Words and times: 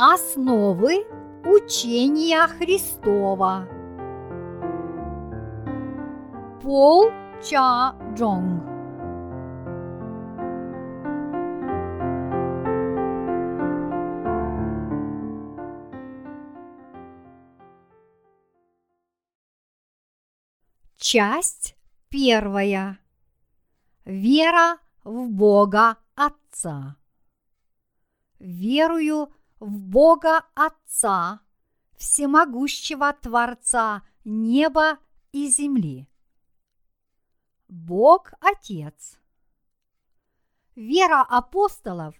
Основы 0.00 1.08
учения 1.44 2.46
Христова. 2.46 3.66
Пол 6.62 7.10
Ча 7.42 7.96
Джонг. 8.14 8.62
Часть 20.96 21.76
первая. 22.08 23.00
Вера 24.04 24.78
в 25.02 25.28
Бога 25.28 25.96
Отца. 26.14 26.94
Верую 28.38 29.32
в 29.60 29.78
Бога 29.78 30.44
Отца, 30.54 31.40
всемогущего 31.96 33.12
Творца 33.12 34.02
неба 34.24 34.98
и 35.32 35.48
земли. 35.48 36.08
Бог 37.68 38.32
Отец. 38.40 39.18
Вера 40.74 41.22
апостолов 41.22 42.14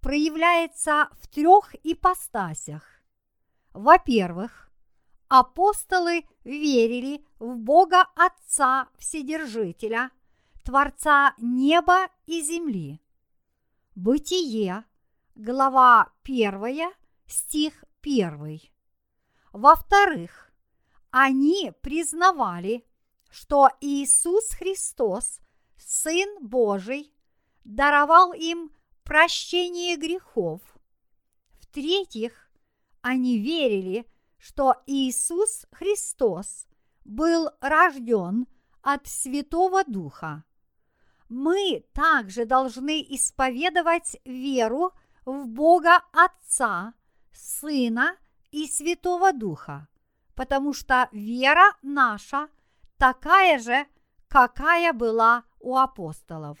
проявляется 0.00 1.08
в 1.20 1.26
трех 1.28 1.74
ипостасях. 1.82 2.82
Во-первых, 3.72 4.70
апостолы 5.28 6.24
верили 6.44 7.24
в 7.38 7.56
Бога 7.56 8.06
Отца 8.14 8.88
Вседержителя, 8.96 10.10
Творца 10.62 11.34
неба 11.38 12.08
и 12.26 12.40
земли. 12.40 13.00
Бытие, 13.94 14.84
глава 15.34 16.12
1, 16.22 16.92
стих 17.26 17.84
1. 18.02 18.60
Во-вторых, 19.52 20.52
они 21.10 21.72
признавали, 21.80 22.84
что 23.30 23.68
Иисус 23.80 24.50
Христос, 24.50 25.40
Сын 25.76 26.38
Божий, 26.40 27.12
даровал 27.64 28.32
им 28.32 28.70
прощение 29.02 29.96
грехов. 29.96 30.60
В-третьих, 31.60 32.48
они 33.00 33.38
верили, 33.38 34.06
что 34.38 34.76
Иисус 34.86 35.66
Христос 35.72 36.68
был 37.04 37.50
рожден 37.60 38.46
от 38.82 39.08
Святого 39.08 39.82
Духа. 39.84 40.44
Мы 41.28 41.84
также 41.92 42.44
должны 42.44 43.00
исповедовать 43.02 44.16
веру 44.24 44.92
в 45.24 45.46
Бога 45.46 46.02
Отца, 46.12 46.94
Сына 47.32 48.16
и 48.50 48.66
Святого 48.66 49.32
Духа, 49.32 49.88
потому 50.34 50.72
что 50.72 51.08
вера 51.12 51.76
наша 51.82 52.48
такая 52.98 53.58
же, 53.58 53.86
какая 54.28 54.92
была 54.92 55.44
у 55.60 55.76
апостолов. 55.76 56.58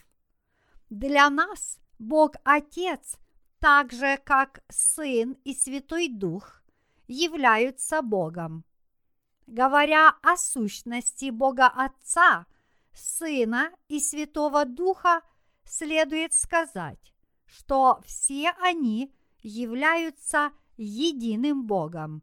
Для 0.90 1.30
нас 1.30 1.78
Бог 1.98 2.34
Отец, 2.44 3.18
так 3.58 3.92
же 3.92 4.16
как 4.18 4.62
Сын 4.68 5.32
и 5.44 5.54
Святой 5.54 6.08
Дух, 6.08 6.62
являются 7.06 8.02
Богом. 8.02 8.64
Говоря 9.46 10.16
о 10.22 10.36
сущности 10.36 11.30
Бога 11.30 11.66
Отца, 11.66 12.46
Сына 12.92 13.70
и 13.88 14.00
Святого 14.00 14.64
Духа, 14.64 15.22
следует 15.64 16.32
сказать, 16.32 17.13
что 17.56 18.00
все 18.04 18.50
они 18.60 19.14
являются 19.42 20.50
единым 20.76 21.66
Богом, 21.66 22.22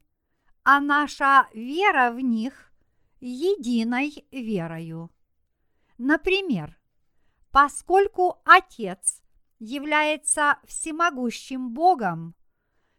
а 0.64 0.80
наша 0.81 1.47
вера 1.53 2.12
в 2.12 2.19
них 2.19 2.72
единой 3.22 4.25
верою. 4.31 5.09
Например, 5.97 6.78
поскольку 7.52 8.41
Отец 8.44 9.22
является 9.59 10.59
всемогущим 10.66 11.72
Богом, 11.72 12.36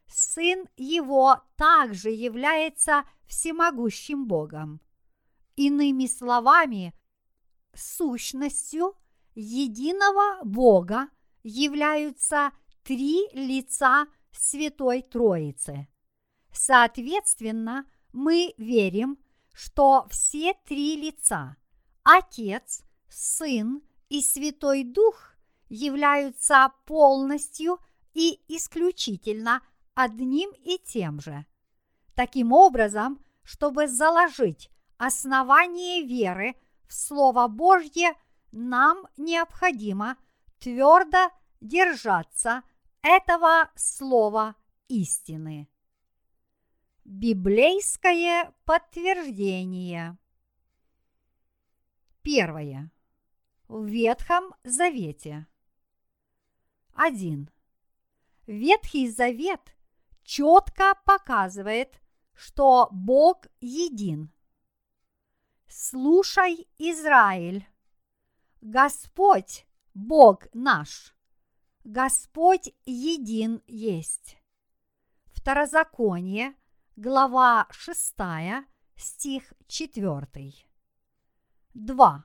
Сын 0.06 0.68
Его 0.76 1.42
также 1.56 2.10
является 2.10 3.04
всемогущим 3.26 4.26
Богом. 4.26 4.80
Иными 5.56 6.06
словами, 6.06 6.94
сущностью 7.74 8.94
единого 9.34 10.42
Бога– 10.44 11.08
являются 11.42 12.52
три 12.82 13.28
лица 13.32 14.06
Святой 14.32 15.02
Троицы. 15.02 15.88
Соответственно, 16.52 17.86
мы 18.12 18.54
верим, 18.58 19.18
что 19.52 20.06
все 20.10 20.54
три 20.66 20.96
лица– 20.96 21.56
Отец, 22.04 22.82
Сын 23.08 23.82
и 24.08 24.20
Святой 24.22 24.84
Дух– 24.84 25.28
являются 25.68 26.70
полностью 26.84 27.78
и 28.12 28.42
исключительно 28.48 29.62
одним 29.94 30.50
и 30.50 30.76
тем 30.78 31.18
же. 31.18 31.46
Таким 32.14 32.52
образом, 32.52 33.24
чтобы 33.42 33.88
заложить 33.88 34.70
основание 34.98 36.02
веры 36.02 36.56
в 36.86 36.92
Слово 36.92 37.48
Божье, 37.48 38.12
нам 38.52 39.06
необходимо– 39.16 40.16
твердо 40.62 41.32
держаться 41.60 42.62
этого 43.02 43.68
слова 43.74 44.54
истины. 44.86 45.68
Библейское 47.04 48.54
подтверждение. 48.64 50.16
Первое. 52.22 52.92
В 53.66 53.86
Ветхом 53.86 54.54
Завете. 54.62 55.48
1. 56.94 57.50
Ветхий 58.46 59.10
Завет 59.10 59.74
четко 60.22 60.94
показывает, 61.04 62.00
что 62.34 62.88
Бог 62.92 63.48
един. 63.60 64.32
Слушай, 65.66 66.68
Израиль, 66.78 67.66
Господь 68.60 69.66
Бог 69.94 70.46
наш, 70.54 71.14
Господь 71.84 72.72
един 72.86 73.62
есть. 73.66 74.38
Второзаконие, 75.26 76.54
глава 76.96 77.66
6, 77.70 78.14
стих 78.96 79.52
4. 79.66 80.54
2. 81.74 82.24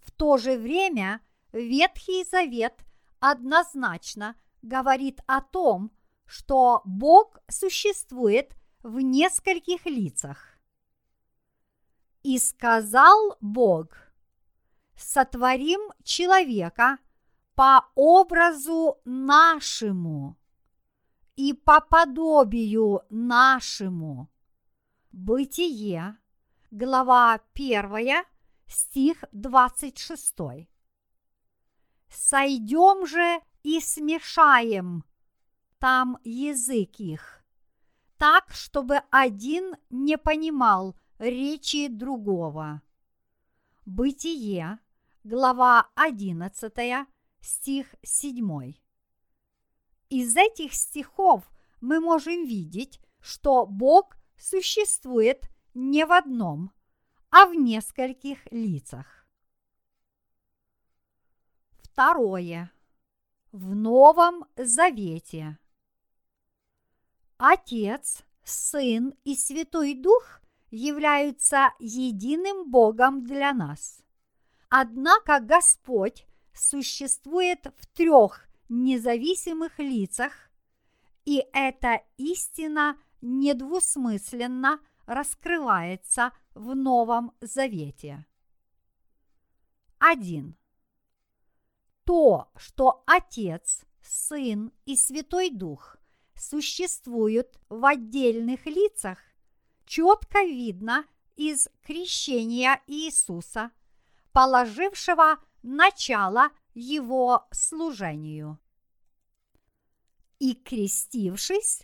В 0.00 0.10
то 0.12 0.38
же 0.38 0.56
время 0.56 1.20
Ветхий 1.52 2.24
Завет 2.24 2.82
однозначно 3.20 4.34
говорит 4.62 5.20
о 5.26 5.42
том, 5.42 5.92
что 6.24 6.80
Бог 6.86 7.40
существует 7.50 8.56
в 8.82 9.00
нескольких 9.00 9.84
лицах. 9.84 10.58
И 12.22 12.38
сказал 12.38 13.36
Бог– 13.42 13.88
сотворим 14.98 15.80
человека 16.02 16.98
по 17.54 17.88
образу 17.94 19.00
нашему 19.04 20.36
и 21.36 21.52
по 21.52 21.80
подобию 21.80 23.02
нашему. 23.08 24.28
Бытие, 25.12 26.18
глава 26.70 27.40
1, 27.54 28.24
стих 28.66 29.24
26. 29.32 30.68
Сойдем 32.08 33.06
же 33.06 33.40
и 33.62 33.80
смешаем 33.80 35.04
там 35.78 36.18
язык 36.24 36.98
их, 36.98 37.44
так, 38.16 38.50
чтобы 38.50 39.00
один 39.10 39.76
не 39.90 40.18
понимал 40.18 40.96
речи 41.18 41.88
другого. 41.88 42.82
Бытие, 43.86 44.80
глава 45.28 45.90
11, 45.94 47.06
стих 47.42 47.94
7. 48.02 48.72
Из 50.08 50.36
этих 50.36 50.72
стихов 50.72 51.44
мы 51.82 52.00
можем 52.00 52.46
видеть, 52.46 52.98
что 53.20 53.66
Бог 53.66 54.16
существует 54.38 55.50
не 55.74 56.06
в 56.06 56.12
одном, 56.12 56.72
а 57.30 57.44
в 57.44 57.54
нескольких 57.54 58.50
лицах. 58.50 59.28
Второе. 61.82 62.72
В 63.52 63.74
Новом 63.74 64.46
Завете. 64.56 65.58
Отец, 67.36 68.24
Сын 68.44 69.12
и 69.24 69.36
Святой 69.36 69.92
Дух 69.92 70.40
являются 70.70 71.74
единым 71.78 72.70
Богом 72.70 73.24
для 73.26 73.52
нас– 73.52 74.02
Однако 74.70 75.40
Господь 75.40 76.26
существует 76.52 77.66
в 77.78 77.86
трех 77.86 78.46
независимых 78.68 79.78
лицах 79.78 80.50
И 81.24 81.44
эта 81.52 82.02
истина 82.18 82.98
недвусмысленно 83.20 84.80
раскрывается 85.06 86.32
в 86.54 86.74
Новом 86.74 87.32
Завете. 87.40 88.26
1. 89.98 90.56
То, 92.04 92.50
что 92.56 93.02
Отец, 93.06 93.84
Сын 94.02 94.72
и 94.86 94.96
Святой 94.96 95.50
Дух 95.50 95.96
существуют 96.34 97.58
в 97.68 97.84
отдельных 97.84 98.66
лицах, 98.66 99.18
четко 99.84 100.42
видно 100.42 101.04
из 101.36 101.68
крещения 101.82 102.80
Иисуса, 102.86 103.70
положившего 104.38 105.38
начало 105.64 106.50
его 106.72 107.48
служению. 107.50 108.60
И 110.38 110.54
крестившись, 110.54 111.82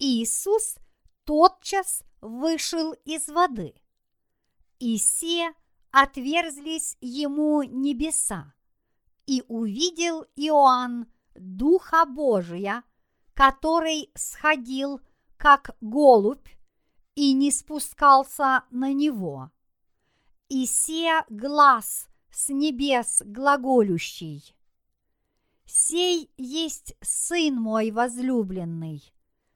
Иисус 0.00 0.78
тотчас 1.22 2.02
вышел 2.20 2.92
из 3.04 3.28
воды, 3.28 3.76
и 4.80 4.98
все 4.98 5.52
отверзлись 5.92 6.96
ему 7.00 7.62
небеса, 7.62 8.52
и 9.26 9.44
увидел 9.46 10.26
Иоанн 10.34 11.06
Духа 11.36 12.04
Божия, 12.04 12.82
который 13.32 14.10
сходил 14.16 15.00
как 15.36 15.76
голубь 15.80 16.48
и 17.14 17.32
не 17.32 17.52
спускался 17.52 18.64
на 18.72 18.92
него. 18.92 19.52
И 20.54 20.66
се 20.66 21.22
глаз 21.30 22.08
с 22.30 22.50
небес 22.50 23.22
глаголющий. 23.24 24.54
Сей 25.64 26.30
есть 26.36 26.94
Сын 27.00 27.54
мой 27.54 27.90
возлюбленный, 27.90 29.02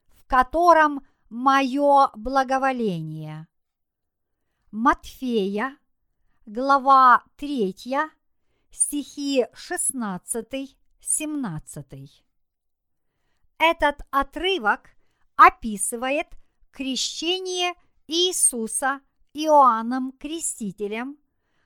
в 0.07 0.25
котором 0.25 1.05
мое 1.29 2.09
благоволение. 2.15 3.47
Матфея, 4.71 5.77
глава 6.47 7.23
3, 7.35 7.75
стихи 8.71 9.45
16-17. 9.53 12.09
Этот 13.59 14.01
отрывок 14.09 14.89
описывает 15.35 16.27
крещение 16.71 17.75
Иисуса 18.07 19.01
Иоанном 19.37 20.13
Крестителем, 20.13 21.17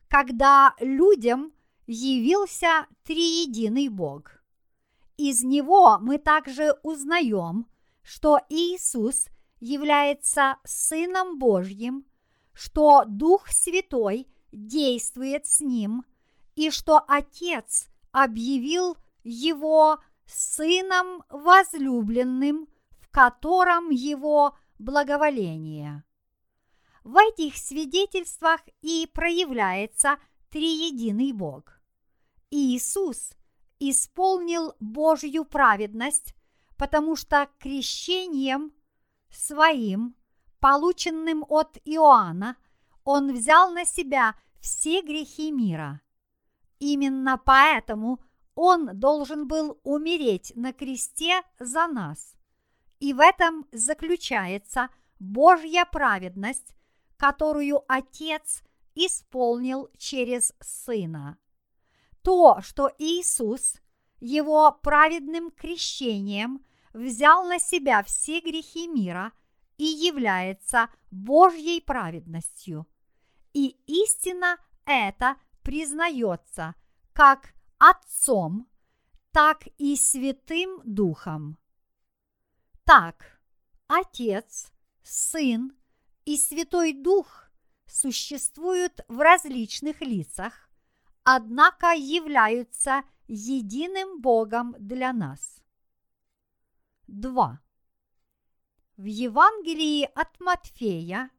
когда 0.10 0.76
людям 0.80 1.54
явился 1.88 2.86
триединый 3.06 3.88
Бог. 3.88 4.44
Из 5.16 5.44
него 5.44 5.98
мы 6.00 6.18
также 6.18 6.74
узнаем, 6.84 7.68
что 8.02 8.40
Иисус 8.50 9.28
является 9.62 10.58
Сыном 10.66 11.40
Божьим, 11.40 12.06
что 12.54 13.04
Дух 13.08 13.48
Святой 13.48 14.28
действует 14.52 15.46
с 15.46 15.62
ним 15.62 16.04
и 16.56 16.72
что 16.72 17.00
Отец 17.08 17.88
объявил 18.12 18.98
его 19.24 20.00
Сыном 20.26 21.24
возлюбленным, 21.30 22.68
в 23.00 23.10
котором 23.10 23.90
его 23.90 24.58
благоволение. 24.78 26.04
В 27.04 27.18
этих 27.18 27.58
свидетельствах 27.58 28.62
и 28.82 29.10
проявляется 29.12 30.18
триединый 30.50 31.32
Бог. 31.32 31.82
Иисус 32.52 33.32
исполнил 33.80 34.76
Божью 34.80 35.46
праведность, 35.46 36.36
потому 36.78 37.16
что 37.16 37.50
крещением 37.60 38.72
своим, 39.30 40.16
полученным 40.60 41.44
от 41.48 41.78
Иоанна, 41.86 42.58
он 43.04 43.34
взял 43.34 43.72
на 43.72 43.86
себя 43.86 44.36
все 44.60 45.02
грехи 45.02 45.52
мира. 45.52 46.02
Именно 46.78 47.40
поэтому 47.44 48.20
он 48.54 49.00
должен 49.00 49.48
был 49.48 49.80
умереть 49.84 50.52
на 50.56 50.74
кресте 50.74 51.42
за 51.60 51.88
нас. 51.88 52.36
И 53.00 53.14
в 53.14 53.20
этом 53.20 53.66
заключается 53.72 54.90
Божья 55.18 55.86
праведность, 55.86 56.76
которую 57.22 57.84
Отец 57.88 58.64
исполнил 58.96 59.92
через 59.96 60.56
Сына. 60.60 61.38
То, 62.24 62.62
что 62.62 62.92
Иисус 62.98 63.76
его 64.20 64.72
праведным 64.82 65.52
крещением 65.52 66.66
взял 66.94 67.46
на 67.46 67.60
себя 67.60 68.02
все 68.02 68.40
грехи 68.40 68.88
мира 68.88 69.34
и 69.78 69.84
является 69.84 70.90
Божьей 71.12 71.80
праведностью. 71.80 72.88
И 73.54 73.78
истина 73.86 74.58
это 74.86 75.36
признается 75.62 76.74
как 77.14 77.54
Отцом, 77.78 78.68
так 79.32 79.68
и 79.78 79.96
Святым 79.96 80.82
Духом. 80.86 81.60
Так, 82.84 83.40
Отец, 83.86 84.72
Сын 85.04 85.72
и 86.26 86.38
Святой 86.38 86.94
Дух 86.94 87.50
существуют 87.86 89.02
в 89.08 89.20
различных 89.20 90.02
лицах, 90.02 90.70
однако 91.24 91.94
являются 91.94 93.04
единым 93.28 94.22
Богом 94.22 94.76
для 94.80 95.14
нас. 95.14 95.62
2. 97.08 97.62
В 98.98 99.04
Евангелии 99.04 100.10
от 100.16 100.40
Матфея, 100.40 101.30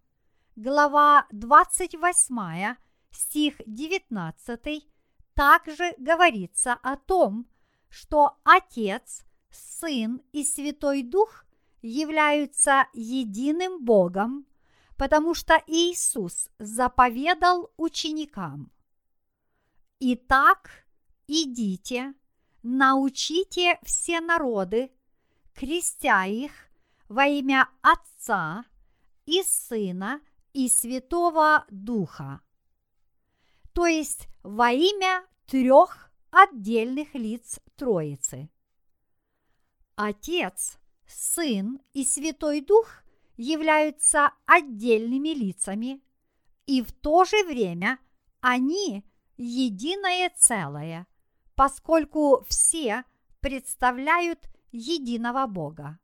глава 0.57 1.27
28, 1.33 2.77
стих 3.11 3.55
19, 3.67 4.89
также 5.35 5.95
говорится 5.99 6.75
о 6.75 6.97
том, 6.97 7.47
что 7.89 8.39
Отец, 8.45 9.25
Сын 9.51 10.23
и 10.33 10.45
Святой 10.45 11.03
Дух 11.03 11.45
являются 11.83 12.87
единым 12.93 13.85
Богом, 13.85 14.47
потому 14.97 15.35
что 15.35 15.63
Иисус 15.67 16.49
заповедал 16.59 17.71
ученикам. 17.77 18.73
Итак, 20.01 20.87
идите, 21.27 22.15
научите 22.63 23.79
все 23.83 24.21
народы, 24.21 24.91
крестя 25.55 26.27
их 26.27 26.53
во 27.09 27.27
имя 27.27 27.69
Отца 27.83 28.65
и 29.27 29.43
Сына 29.43 30.21
и 30.53 30.69
Святого 30.69 31.65
Духа. 31.71 32.41
То 33.73 33.87
есть 33.87 34.29
во 34.43 34.71
имя 34.71 35.27
трех 35.47 36.11
отдельных 36.31 37.15
лиц 37.15 37.61
Троицы. 37.77 38.51
Отец, 39.95 40.79
Сын 41.07 41.81
и 41.93 42.05
Святой 42.05 42.61
Дух 42.61 43.02
являются 43.37 44.33
отдельными 44.47 45.31
лицами, 45.31 46.03
и 46.67 46.83
в 46.83 46.93
то 46.93 47.25
же 47.25 47.45
время 47.45 47.99
они 48.41 49.05
единое 49.37 50.31
целое, 50.37 51.07
поскольку 51.55 52.45
все 52.49 53.05
представляют 53.41 54.49
единого 54.71 55.47
Бога. 55.47 55.99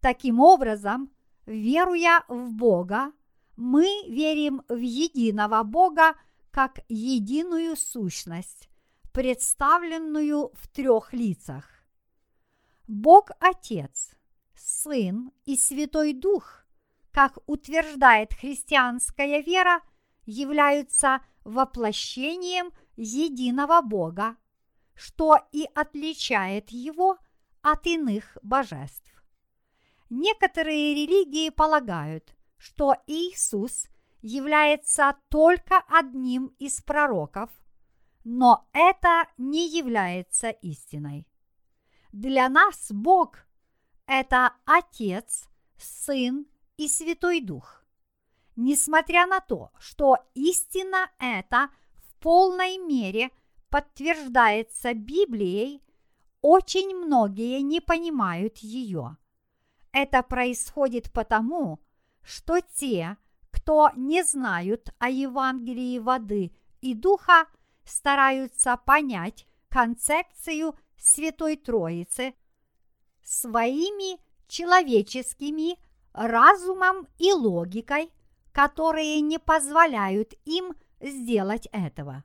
Таким 0.00 0.40
образом, 0.40 1.10
веруя 1.46 2.24
в 2.28 2.52
Бога, 2.52 3.12
мы 3.56 3.86
верим 4.08 4.62
в 4.68 4.78
единого 4.78 5.62
Бога 5.64 6.14
как 6.50 6.80
единую 6.88 7.76
сущность, 7.76 8.68
представленную 9.12 10.50
в 10.54 10.68
трех 10.68 11.12
лицах. 11.12 11.64
Бог 12.86 13.30
Отец, 13.40 14.17
Сын 14.68 15.32
и 15.46 15.56
Святой 15.56 16.12
Дух, 16.12 16.66
как 17.10 17.38
утверждает 17.46 18.34
христианская 18.34 19.40
вера, 19.40 19.80
являются 20.26 21.22
воплощением 21.42 22.72
единого 22.94 23.80
Бога, 23.80 24.36
что 24.94 25.38
и 25.52 25.66
отличает 25.74 26.68
его 26.68 27.16
от 27.62 27.86
иных 27.86 28.36
божеств. 28.42 29.24
Некоторые 30.10 30.94
религии 30.94 31.48
полагают, 31.48 32.36
что 32.58 32.94
Иисус 33.06 33.88
является 34.20 35.16
только 35.30 35.78
одним 35.88 36.48
из 36.58 36.82
пророков, 36.82 37.50
но 38.22 38.68
это 38.74 39.28
не 39.38 39.66
является 39.66 40.50
истиной. 40.50 41.26
Для 42.12 42.50
нас 42.50 42.88
Бог– 42.90 43.38
это 44.08 44.54
Отец, 44.64 45.48
Сын 45.76 46.46
и 46.76 46.88
Святой 46.88 47.40
Дух. 47.40 47.84
Несмотря 48.56 49.26
на 49.28 49.38
то, 49.38 49.70
что 49.78 50.16
истина 50.34 51.08
эта 51.20 51.70
в 51.94 52.14
полной 52.20 52.78
мере 52.78 53.30
подтверждается 53.70 54.94
Библией, 54.94 55.82
очень 56.40 56.96
многие 56.96 57.60
не 57.60 57.80
понимают 57.80 58.58
ее– 58.58 59.16
Это 59.92 60.22
происходит 60.22 61.10
потому, 61.12 61.80
что 62.22 62.60
те, 62.60 63.16
кто 63.50 63.90
не 63.96 64.22
знают 64.22 64.90
о 64.98 65.08
Евангелии 65.08 65.98
воды 65.98 66.52
и 66.80 66.94
духа, 66.94 67.46
стараются 67.84 68.76
понять 68.76 69.46
концепцию 69.68 70.74
Святой 70.96 71.56
Троицы 71.56 72.34
своими 73.28 74.18
человеческими 74.48 75.78
разумом 76.12 77.06
и 77.18 77.32
логикой, 77.32 78.10
которые 78.52 79.20
не 79.20 79.38
позволяют 79.38 80.32
им 80.44 80.74
сделать 81.00 81.68
этого. 81.72 82.24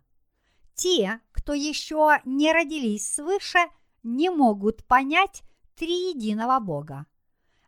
Те, 0.73 1.19
кто 1.31 1.53
еще 1.53 2.19
не 2.25 2.51
родились 2.53 3.13
свыше, 3.13 3.59
не 4.01 4.29
могут 4.29 4.85
понять 4.85 5.43
триединого 5.75 6.59
Бога. 6.59 7.05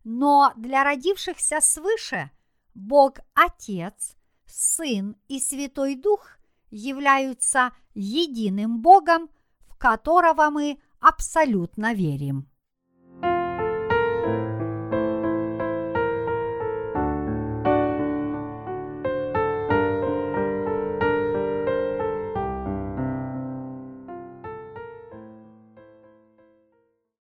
Но 0.04 0.54
для 0.56 0.84
родившихся 0.84 1.60
свыше 1.62 2.32
Бог 2.74 3.16
Отец, 3.34 4.16
Сын 4.46 5.16
и 5.28 5.40
Святой 5.40 5.96
Дух 5.96 6.38
являются 6.70 7.72
единым 7.94 8.82
Богом, 8.82 9.30
в 9.68 9.76
которого 9.78 10.50
мы 10.50 10.80
абсолютно 11.00 11.94
верим. 11.94 12.50